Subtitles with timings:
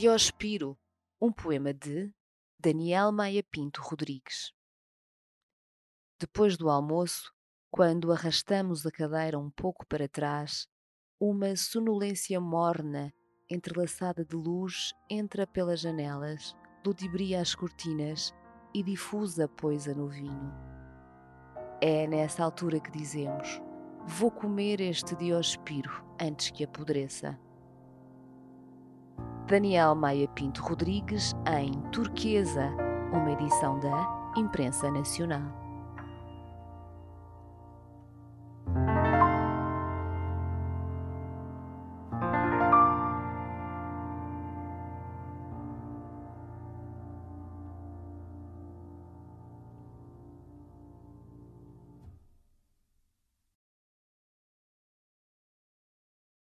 [0.00, 0.78] Diospiro,
[1.20, 2.10] um poema de
[2.58, 4.50] Daniel Maia Pinto Rodrigues.
[6.18, 7.30] Depois do almoço,
[7.70, 10.66] quando arrastamos a cadeira um pouco para trás,
[11.20, 13.12] uma sonolência morna,
[13.46, 18.32] entrelaçada de luz, entra pelas janelas, ludibria as cortinas
[18.72, 20.50] e difusa poisa no vinho.
[21.78, 23.60] É nessa altura que dizemos:
[24.06, 27.38] Vou comer este diospiro antes que apodreça.
[29.50, 32.72] Daniel Maia Pinto Rodrigues em Turquesa,
[33.12, 35.69] uma edição da Imprensa Nacional.